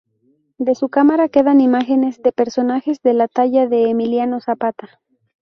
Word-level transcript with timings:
De 0.57 0.73
su 0.73 0.89
cámara 0.89 1.29
quedan 1.29 1.61
imágenes 1.61 2.23
de 2.23 2.31
personajes 2.31 3.03
de 3.03 3.13
la 3.13 3.27
talla 3.27 3.67
de 3.67 3.87
Emiliano 3.87 4.39
Zapata. 4.41 4.99